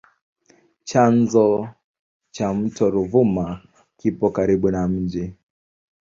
Chanzo 0.87 1.45
cha 2.35 2.47
mto 2.53 2.83
Ruvuma 2.93 3.47
kipo 3.99 4.27
karibu 4.35 4.67
na 4.73 4.87
mji. 4.91 5.33